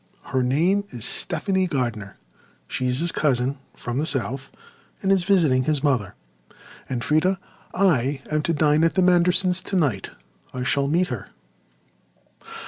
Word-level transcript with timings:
Her 0.23 0.41
name 0.41 0.83
is 0.89 1.05
Stephanie 1.05 1.67
Gardiner; 1.67 2.15
she 2.67 2.87
is 2.87 3.01
his 3.01 3.11
cousin 3.11 3.59
from 3.75 3.99
the 3.99 4.07
south 4.07 4.49
and 5.03 5.11
is 5.11 5.25
visiting 5.25 5.65
his 5.65 5.83
mother. 5.83 6.15
And, 6.89 7.03
Freda, 7.03 7.37
I 7.71 8.23
am 8.31 8.41
to 8.41 8.53
dine 8.55 8.83
at 8.83 8.95
the 8.95 9.03
Mandersons' 9.03 9.61
tonight. 9.61 10.09
I 10.55 10.63
shall 10.63 10.87
meet 10.87 11.09
her." 11.09 11.27